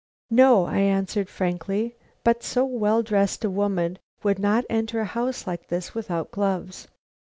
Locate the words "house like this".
5.05-5.93